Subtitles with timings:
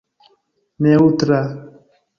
[0.87, 1.41] neŭtra